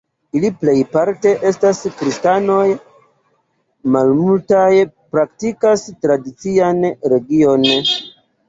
Ili 0.37 0.49
plejparte 0.61 1.33
estas 1.49 1.81
kristanoj, 1.99 2.63
malmultaj 3.97 4.65
praktikas 5.17 5.87
tradician 6.07 6.83
religion. 7.15 7.71